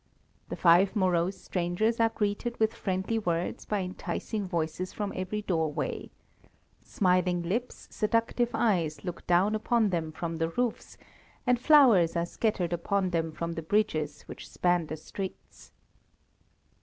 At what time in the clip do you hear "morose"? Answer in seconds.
0.95-1.37